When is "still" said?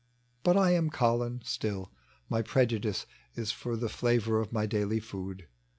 1.45-1.91